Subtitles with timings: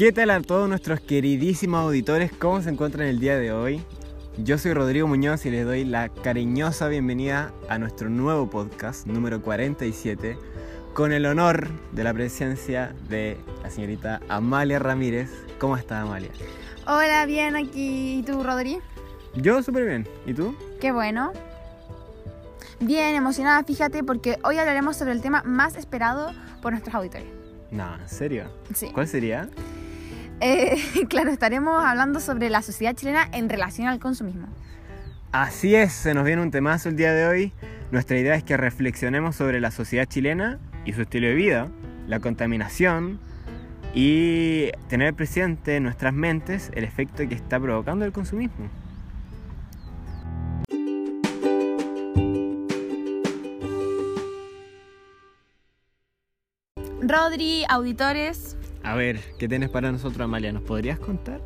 [0.00, 2.32] ¿Qué tal a todos nuestros queridísimos auditores?
[2.32, 3.84] ¿Cómo se encuentran el día de hoy?
[4.38, 9.42] Yo soy Rodrigo Muñoz y les doy la cariñosa bienvenida a nuestro nuevo podcast número
[9.42, 10.38] 47
[10.94, 15.28] con el honor de la presencia de la señorita Amalia Ramírez.
[15.58, 16.30] ¿Cómo estás Amalia?
[16.86, 18.20] Hola, bien aquí.
[18.20, 18.78] ¿Y tú, Rodri?
[19.34, 20.08] Yo súper bien.
[20.24, 20.56] ¿Y tú?
[20.80, 21.34] Qué bueno.
[22.80, 27.28] Bien emocionada, fíjate, porque hoy hablaremos sobre el tema más esperado por nuestros auditores.
[27.70, 28.44] No, ¿en serio?
[28.74, 28.88] Sí.
[28.94, 29.50] ¿Cuál sería?
[30.40, 30.76] Eh,
[31.08, 34.48] claro, estaremos hablando sobre la sociedad chilena en relación al consumismo.
[35.32, 37.52] Así es, se nos viene un temazo el día de hoy.
[37.92, 41.68] Nuestra idea es que reflexionemos sobre la sociedad chilena y su estilo de vida,
[42.06, 43.20] la contaminación
[43.94, 48.68] y tener presente en nuestras mentes el efecto que está provocando el consumismo.
[57.02, 58.49] Rodri, auditores,
[58.82, 60.52] A ver, ¿qué tienes para nosotros, Amalia?
[60.52, 61.40] ¿Nos podrías contar?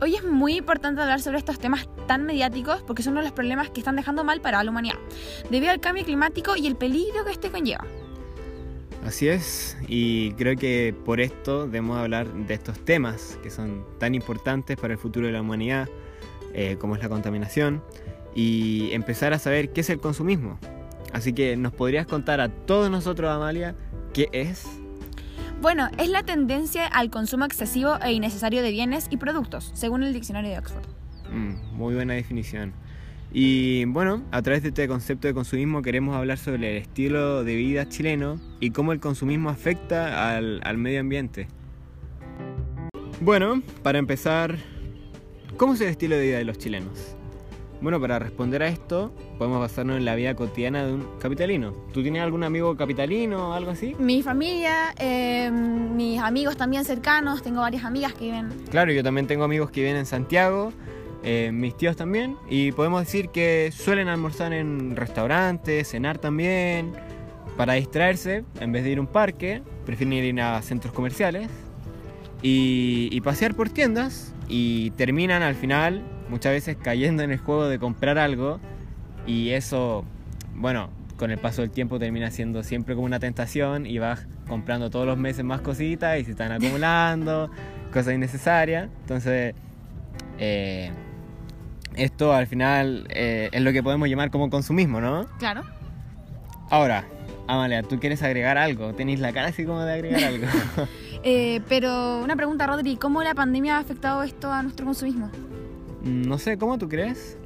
[0.00, 3.32] hoy es muy importante hablar sobre estos temas tan mediáticos porque son uno de los
[3.32, 4.96] problemas que están dejando mal para la humanidad,
[5.50, 7.84] debido al cambio climático y el peligro que este conlleva.
[9.06, 14.14] Así es, y creo que por esto debemos hablar de estos temas que son tan
[14.14, 15.88] importantes para el futuro de la humanidad,
[16.54, 17.82] eh, como es la contaminación,
[18.34, 20.58] y empezar a saber qué es el consumismo.
[21.12, 23.74] Así que nos podrías contar a todos nosotros, Amalia,
[24.14, 24.66] qué es.
[25.60, 30.12] Bueno, es la tendencia al consumo excesivo e innecesario de bienes y productos, según el
[30.12, 30.84] diccionario de Oxford.
[31.32, 32.72] Mm, muy buena definición.
[33.32, 37.56] Y bueno, a través de este concepto de consumismo queremos hablar sobre el estilo de
[37.56, 41.48] vida chileno y cómo el consumismo afecta al, al medio ambiente.
[43.20, 44.56] Bueno, para empezar,
[45.56, 47.16] ¿cómo es el estilo de vida de los chilenos?
[47.80, 51.72] Bueno, para responder a esto, podemos basarnos en la vida cotidiana de un capitalino.
[51.92, 53.94] ¿Tú tienes algún amigo capitalino o algo así?
[53.98, 58.48] Mi familia, eh, mis amigos también cercanos, tengo varias amigas que viven.
[58.70, 60.72] Claro, yo también tengo amigos que viven en Santiago,
[61.22, 66.92] eh, mis tíos también, y podemos decir que suelen almorzar en restaurantes, cenar también,
[67.56, 71.50] para distraerse, en vez de ir a un parque, prefieren ir a centros comerciales
[72.42, 77.68] y, y pasear por tiendas y terminan al final muchas veces cayendo en el juego
[77.68, 78.60] de comprar algo
[79.26, 80.04] y eso,
[80.54, 84.90] bueno, con el paso del tiempo termina siendo siempre como una tentación y vas comprando
[84.90, 87.50] todos los meses más cositas y se están acumulando,
[87.92, 88.88] cosas innecesarias.
[89.02, 89.54] Entonces,
[90.38, 90.90] eh,
[91.96, 95.26] esto al final eh, es lo que podemos llamar como consumismo, ¿no?
[95.38, 95.62] Claro.
[96.70, 97.04] Ahora,
[97.46, 98.94] Amalia, ¿tú quieres agregar algo?
[98.94, 100.46] ¿Tenéis la cara así como de agregar algo?
[101.22, 105.30] Eh, pero una pregunta, Rodri, ¿cómo la pandemia ha afectado esto a nuestro consumismo?
[106.04, 107.36] No sé, ¿cómo tú crees?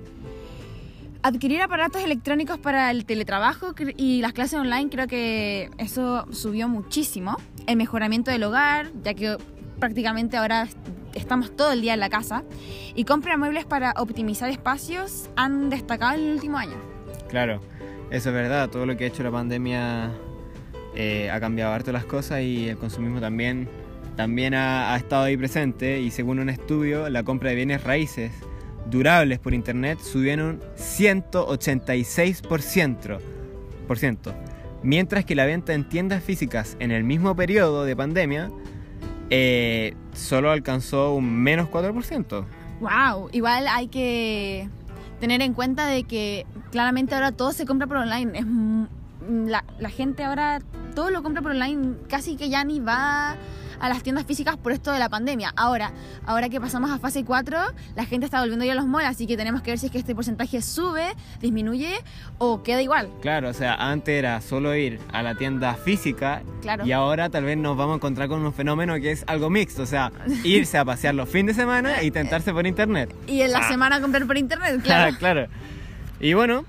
[1.23, 7.37] Adquirir aparatos electrónicos para el teletrabajo y las clases online creo que eso subió muchísimo.
[7.67, 9.37] El mejoramiento del hogar, ya que
[9.81, 10.79] prácticamente ahora est-
[11.15, 12.45] estamos todo el día en la casa.
[12.95, 16.77] Y compra muebles para optimizar espacios han destacado en el último año.
[17.29, 17.61] Claro,
[18.11, 18.71] eso es verdad.
[18.71, 20.13] Todo lo que ha hecho la pandemia
[20.95, 23.69] eh, ha cambiado harto las cosas y el consumismo también,
[24.19, 26.01] también ha, estado ahí presente.
[26.01, 28.33] Y según un estudio, la compra de bienes raíces
[28.91, 33.21] durables por internet subió en un 186%,
[33.87, 34.35] por ciento,
[34.83, 38.51] mientras que la venta en tiendas físicas en el mismo periodo de pandemia
[39.31, 42.45] eh, solo alcanzó un menos 4%.
[42.81, 44.69] Wow, igual hay que
[45.21, 48.37] tener en cuenta de que claramente ahora todo se compra por online.
[48.37, 48.45] Es
[49.47, 50.59] la, la gente ahora
[50.97, 53.37] todo lo compra por online, casi que ya ni va
[53.81, 55.53] a las tiendas físicas por esto de la pandemia.
[55.57, 55.93] Ahora,
[56.27, 57.59] ahora que pasamos a fase 4,
[57.97, 59.93] la gente está volviendo ya a los malls, así que tenemos que ver si es
[59.93, 61.95] que este porcentaje sube, disminuye
[62.39, 63.09] o queda igual.
[63.21, 66.85] Claro, o sea, antes era solo ir a la tienda física Claro.
[66.87, 69.83] y ahora tal vez nos vamos a encontrar con un fenómeno que es algo mixto,
[69.83, 70.13] o sea,
[70.45, 73.15] irse a pasear los fines de semana y tentarse por internet.
[73.27, 73.69] Y en la Ah.
[73.69, 75.47] semana comprar por internet, Claro, claro.
[75.47, 75.49] claro.
[76.21, 76.65] Y bueno,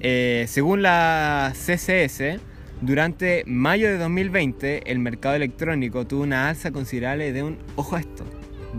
[0.00, 2.40] eh, según la CCS,
[2.82, 8.00] durante mayo de 2020 el mercado electrónico tuvo una alza considerable de un, ojo a
[8.00, 8.24] esto,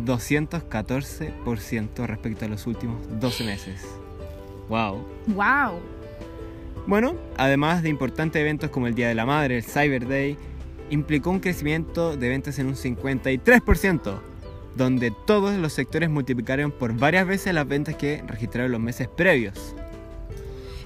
[0.06, 3.82] 214% respecto a los últimos 12 meses.
[4.70, 5.04] ¡Wow!
[5.28, 5.80] Wow.
[6.86, 10.38] Bueno, además de importantes eventos como el Día de la Madre, el Cyber Day,
[10.90, 14.20] implicó un crecimiento de ventas en un 53%,
[14.76, 19.76] donde todos los sectores multiplicaron por varias veces las ventas que registraron los meses previos.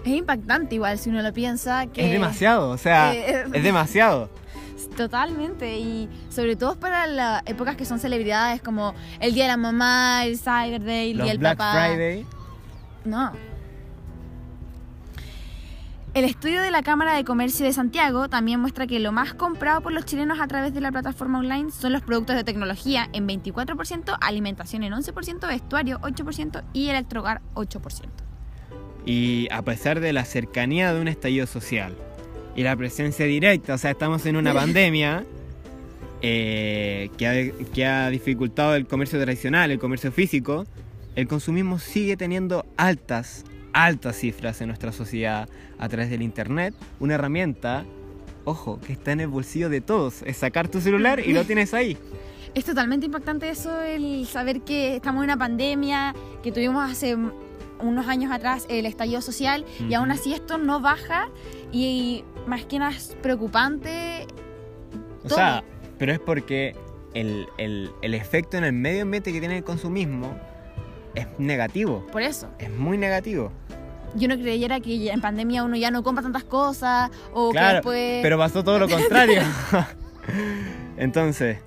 [0.08, 4.30] Es impactante igual si uno lo piensa que Es demasiado, o sea, Eh, es demasiado.
[4.96, 9.58] Totalmente, y sobre todo para las épocas que son celebridades como el Día de la
[9.58, 11.88] Mamá, el Cyber Day, el Los Día del Black Papá.
[11.88, 12.26] Friday,
[13.04, 13.34] No.
[16.14, 19.82] El estudio de la Cámara de Comercio de Santiago también muestra que lo más comprado
[19.82, 23.28] por los chilenos a través de la plataforma online son los productos de tecnología en
[23.28, 28.27] 24%, alimentación en 11%, vestuario 8% y electrogar 8%.
[29.08, 31.96] Y a pesar de la cercanía de un estallido social
[32.58, 35.24] y la presencia directa, o sea, estamos en una pandemia
[36.22, 40.66] eh, que, ha, que ha dificultado el comercio tradicional, el comercio físico,
[41.16, 45.48] el consumismo sigue teniendo altas, altas cifras en nuestra sociedad
[45.80, 47.86] a través del Internet, una herramienta,
[48.44, 51.74] ojo, que está en el bolsillo de todos, es sacar tu celular y lo tienes
[51.74, 51.98] ahí.
[52.56, 56.14] Es totalmente impactante eso, el saber que estamos en una pandemia,
[56.44, 57.16] que tuvimos hace
[57.80, 61.30] unos años atrás el estallido social y aún así esto no baja
[61.72, 64.26] y más que nada es preocupante.
[65.24, 65.38] O todo.
[65.38, 65.64] sea,
[65.98, 66.76] pero es porque
[67.14, 70.38] el, el- el efecto en el medio ambiente que tiene el consumismo
[71.16, 73.52] es negativo, Por eso, es muy negativo.
[74.16, 77.76] yo no creyera que en pandemia uno ya no compra tantas cosas o que Claro,
[77.78, 78.20] después...
[78.22, 79.42] pero pasó todo lo contrario.
[80.98, 81.58] Entonces,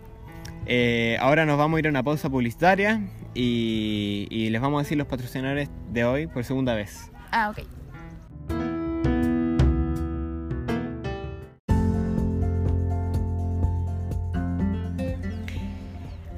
[0.67, 3.01] eh, ahora nos vamos a ir a una pausa publicitaria
[3.35, 7.11] y, y les vamos a decir los patrocinadores de hoy por segunda vez.
[7.33, 7.65] Ah, ok.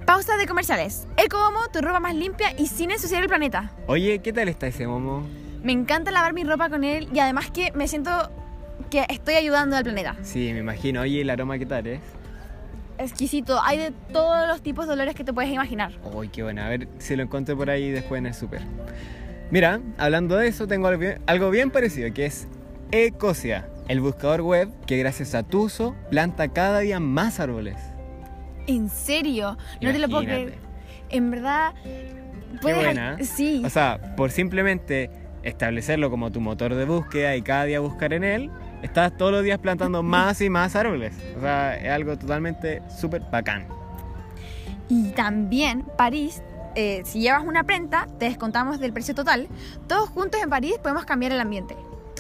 [0.07, 1.07] Pausa de comerciales.
[1.17, 3.73] Ecomomo, tu ropa más limpia y sin ensuciar el planeta.
[3.87, 5.27] Oye, ¿qué tal está ese momo?
[5.63, 8.11] Me encanta lavar mi ropa con él y además que me siento
[8.91, 10.17] que estoy ayudando al planeta.
[10.23, 11.01] Sí, me imagino.
[11.03, 12.01] Oye, el aroma qué tal es?
[13.03, 13.61] Exquisito.
[13.63, 15.93] Hay de todos los tipos de olores que te puedes imaginar.
[16.15, 16.67] Uy, qué buena.
[16.67, 18.63] A ver si lo encuentro por ahí después en el súper.
[19.51, 22.49] Mira, hablando de eso, tengo algo bien, algo bien parecido, que es
[22.91, 27.77] Ecosia, el buscador web que gracias a tu uso planta cada día más árboles.
[28.67, 29.57] ¿En serio?
[29.81, 30.55] No te lo puedo creer.
[31.11, 31.75] En verdad...
[32.63, 33.19] puedes- buena.
[33.23, 33.63] Sí.
[33.65, 35.11] O sea, por simplemente
[35.43, 38.51] establecerlo como tu motor de búsqueda y cada día buscar en él,
[38.83, 41.15] estás todos los días plantando más y más árboles.
[41.37, 43.67] O sea, es algo totalmente súper bacán.
[44.89, 46.43] Y también París,
[46.75, 49.49] eh, si llevas una prenda, te descontamos del precio total.
[49.87, 51.77] Todos juntos en París podemos cambiar el ambiente.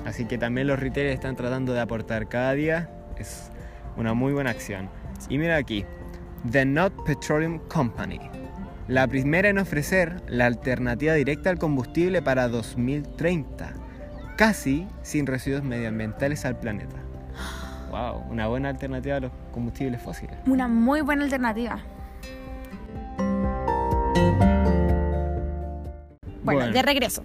[0.06, 2.90] Así que también los retailers están tratando de aportar cada día.
[3.18, 3.50] Es
[3.96, 4.88] una muy buena acción.
[5.28, 5.84] Y mira aquí,
[6.50, 8.20] The Not Petroleum Company.
[8.88, 13.81] La primera en ofrecer la alternativa directa al combustible para 2030.
[14.36, 16.96] Casi sin residuos medioambientales al planeta.
[17.90, 20.34] Wow, una buena alternativa a los combustibles fósiles.
[20.46, 21.80] Una muy buena alternativa.
[26.44, 26.72] Bueno, Bueno.
[26.72, 27.24] de regreso.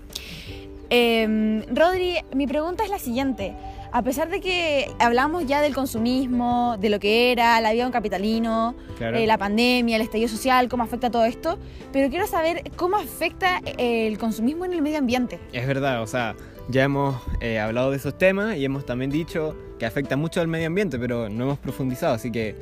[0.89, 3.56] Eh, Rodri, mi pregunta es la siguiente.
[3.92, 7.88] A pesar de que hablamos ya del consumismo, de lo que era la vida de
[7.88, 9.18] un capitalino, Claro.
[9.18, 11.57] eh, la pandemia, el estallido social, cómo afecta todo esto,
[11.94, 15.39] pero quiero saber cómo afecta eh, el consumismo en el medio ambiente.
[15.54, 16.36] Es verdad, o sea,
[16.69, 20.48] ya hemos eh, hablado de esos temas y hemos también dicho que afecta mucho al
[20.48, 22.56] medio ambiente, pero no hemos profundizado, así que,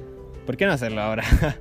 [0.45, 1.23] ¿por qué no hacerlo ahora?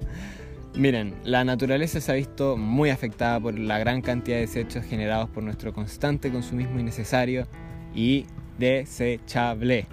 [0.74, 5.30] Miren, la naturaleza se ha visto muy afectada por la gran cantidad de desechos generados
[5.30, 7.46] por nuestro constante consumismo innecesario
[7.94, 8.26] y
[8.58, 9.86] desechable.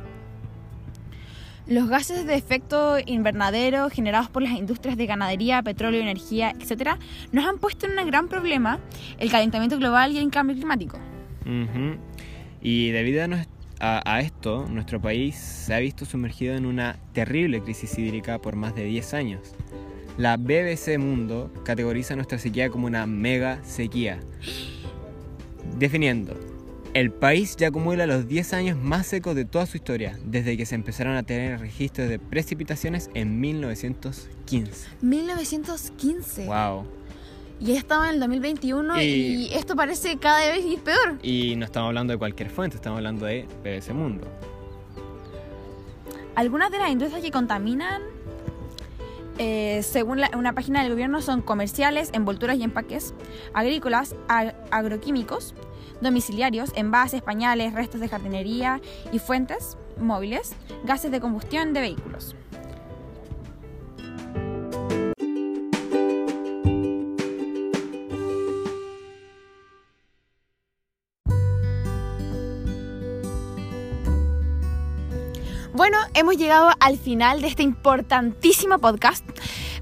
[1.67, 6.97] Los gases de efecto invernadero generados por las industrias de ganadería, petróleo, energía, etc.,
[7.31, 8.79] nos han puesto en un gran problema
[9.19, 10.97] el calentamiento global y el cambio climático.
[11.45, 11.95] Ujú.
[12.61, 13.45] Y debido a,
[13.79, 18.55] a- a esto, nuestro país se ha visto sumergido en una terrible crisis hídrica por
[18.55, 19.55] más de 10 años.
[20.17, 24.19] La BBC Mundo categoriza nuestra sequía como una mega sequía,
[25.77, 26.35] definiendo,
[26.93, 30.65] el país ya acumula los 10 años más secos de toda su historia, desde que
[30.65, 34.89] se empezaron a tener registros de precipitaciones en 1915.
[35.01, 36.45] 1915.
[36.47, 36.85] ¡Wow!
[37.59, 39.05] Y ya estamos en el 2021 y...
[39.05, 41.19] Y- esto parece cada vez peor.
[41.21, 44.27] Y no estamos hablando de cualquier fuente, estamos hablando de BBC Mundo.
[46.35, 48.01] Algunas de las industrias que contaminan,
[49.43, 53.15] eh, según la- una página del gobierno, son comerciales, envolturas y empaques,
[53.55, 55.55] agrícolas, ag- agroquímicos,
[55.99, 58.79] domiciliarios, envases, pañales, restos de jardinería
[59.11, 62.35] y fuentes móviles, gases de combustión de vehículos.
[76.13, 79.25] Hemos llegado al final de este importantísimo podcast.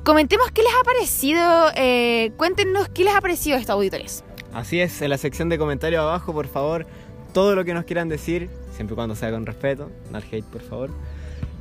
[0.04, 1.42] Comentemos qué les ha parecido,
[1.76, 4.24] eh, cuéntenos qué les ha parecido estos auditores.
[4.54, 6.88] Así es, en la sección de comentarios abajo, por favor,
[7.34, 10.46] todo lo que nos quieran decir, siempre y cuando sea con respeto, no al hate,
[10.46, 10.92] por favor.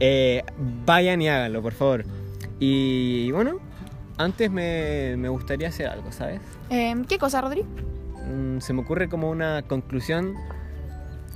[0.01, 0.43] eh,
[0.87, 2.05] vayan y háganlo, por favor.
[2.61, 3.59] Y bueno,
[4.17, 6.41] antes me, me gustaría hacer algo, ¿sabes?
[6.71, 7.63] Eh, ¿Qué cosa, Rodri?
[7.63, 10.35] Mm, se me ocurre como una conclusión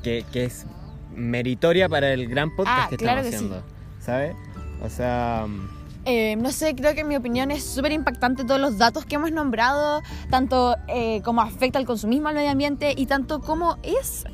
[0.02, 0.64] que, que es
[1.16, 3.44] meritoria para el gran podcast Ah, que claro estamos que sí.
[3.54, 3.66] haciendo.
[4.00, 4.36] ¿Sabes?
[4.84, 5.46] O sea,
[6.04, 9.14] Eh, no sé, creo que en mi opinión es súper impactante todos los datos que
[9.14, 14.24] hemos nombrado, tanto eh, cómo afecta el consumismo al medio ambiente y tanto cómo es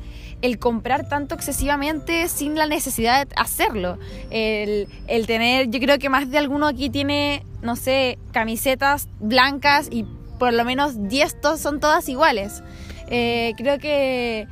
[0.41, 3.99] el comprar tanto excesivamente sin la necesidad de hacerlo.
[4.31, 9.89] El, el tener, yo creo que más de alguno aquí tiene, no sé, camisetas blancas
[9.91, 10.05] y
[10.39, 12.63] por lo menos 10 to- son todas iguales.
[13.11, 14.47] Eh, creo que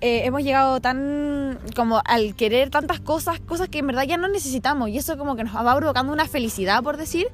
[0.00, 4.28] eh, hemos llegado tan como al querer tantas cosas, cosas que en verdad ya no
[4.28, 7.26] necesitamos y eso como que nos va provocando una felicidad por decir,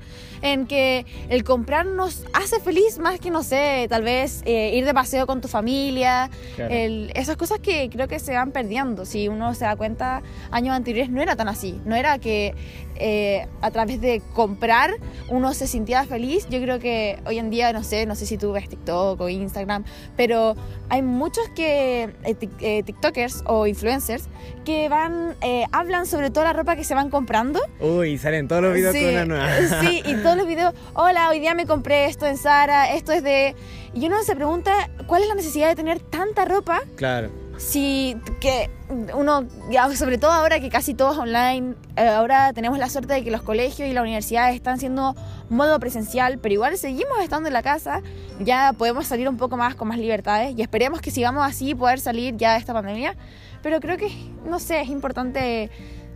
[0.43, 4.85] en que el comprar nos hace feliz más que no sé, tal vez eh, ir
[4.85, 6.73] de paseo con tu familia, Claro.
[6.75, 9.05] el- esas cosas que creo que se van perdiendo.
[9.05, 12.55] Si uno se da cuenta, años anteriores no era tan así, no era que
[13.01, 14.91] eh, a través de comprar
[15.29, 16.47] uno se sintiera feliz.
[16.51, 19.29] Yo creo que hoy en día, no sé, no sé si tú ves TikTok o
[19.29, 19.85] Instagram,
[20.17, 20.57] pero
[20.89, 24.25] hay muchos que eh, eh, TikTokers o influencers
[24.65, 27.61] que van, eh, hablan sobre toda la ropa que se van comprando.
[27.81, 29.49] Uy, salen todos los videos Sí, con una nueva.
[29.81, 33.23] Sí, y todos los videos, hola, hoy día me compré esto en Zara, esto es
[33.23, 33.55] de...
[33.95, 37.31] Y uno se pregunta, ¿cuál es la necesidad de tener tanta ropa Claro.
[37.61, 38.71] Si que
[39.15, 39.47] uno,
[39.95, 43.31] sobre todo ahora que casi todo es online, eh, ahora tenemos la suerte de que
[43.31, 45.15] los colegios y las universidades están siendo
[45.51, 48.03] modo presencial, pero igual seguimos estando en la casa,
[48.41, 52.01] ya podemos salir un poco más con más libertades y esperemos que sigamos así, poder
[52.01, 53.15] salir ya de esta pandemia,
[53.63, 54.09] pero creo que,
[54.47, 55.71] no sé, es importante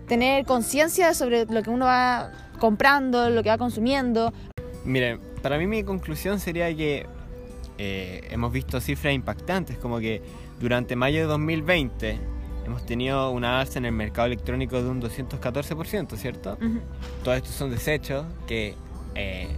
[0.08, 4.32] tener conciencia sobre lo que uno va comprando, lo que va consumiendo.
[4.86, 7.06] Miren, para mí mi conclusión sería que
[7.78, 10.22] eh, hemos visto cifras impactantes, como que
[10.60, 12.18] durante mayo de 2020
[12.66, 16.56] hemos tenido una alza en el mercado electrónico de un 214%, ¿cierto?
[16.60, 16.80] Ujú.
[17.22, 18.74] Todos estos son desechos que...
[19.14, 19.48] eh,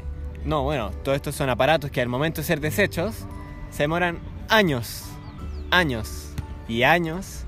[0.45, 3.27] no, bueno, todos estos son aparatos que al momento de ser desechos
[3.71, 4.19] se demoran
[4.49, 5.05] años,
[5.71, 6.31] años
[6.69, 7.43] y años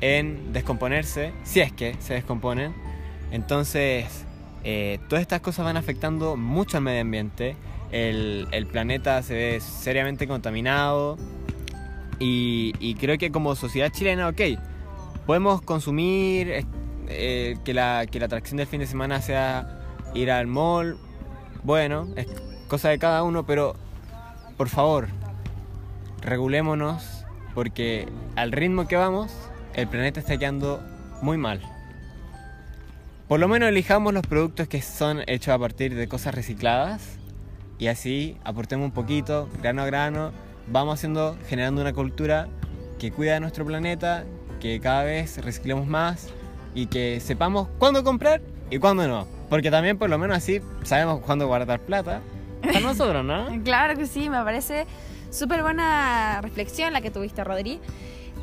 [0.00, 2.74] en descomponerse, si es que se descomponen.
[3.32, 4.24] Entonces,
[4.64, 7.56] eh, todas estas cosas van afectando mucho al medio ambiente.
[7.92, 11.16] El, planeta se ve seriamente contaminado.
[12.18, 14.40] Y, creo que como sociedad chilena, ok,
[15.26, 16.64] podemos consumir,
[17.08, 19.80] eh, que, la, que la atracción del fin de semana sea
[20.14, 20.98] ir al mall.
[21.62, 22.26] Bueno, es
[22.68, 23.76] cosa de cada uno, pero
[24.56, 25.08] por favor,
[26.20, 29.32] regulémonos porque al ritmo que vamos,
[29.74, 30.82] el planeta está quedando
[31.22, 31.60] muy mal.
[33.26, 37.18] Por lo menos elijamos los productos que son hechos a partir de cosas recicladas
[37.78, 40.32] y así aportemos un poquito, grano a grano,
[40.66, 42.48] vamos haciendo, generando una cultura
[42.98, 44.24] que cuida de nuestro planeta,
[44.60, 46.28] que cada vez reciclemos más
[46.74, 49.26] y que sepamos cuándo comprar y cuándo no.
[49.48, 52.20] Porque también por lo menos así sabemos cuándo guardar plata.
[52.62, 53.46] Para nosotros, ¿no?
[53.64, 54.86] Claro que sí, me parece
[55.30, 57.80] súper buena reflexión la que tuviste, Rodri.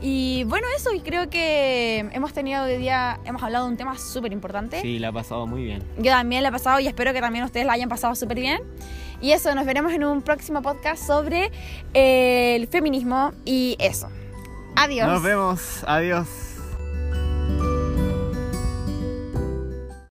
[0.01, 3.97] Y bueno, eso, y creo que hemos tenido hoy día, hemos hablado de un tema
[3.97, 4.81] súper importante.
[4.81, 5.83] Sí, la ha pasado muy bien.
[5.97, 8.61] Yo también la he pasado y espero que también ustedes la hayan pasado súper bien.
[9.21, 11.51] Y eso, nos veremos en un próximo podcast sobre
[11.93, 14.09] el feminismo y eso.
[14.75, 15.07] Adiós.
[15.07, 15.83] Nos vemos.
[15.87, 16.44] Adiós.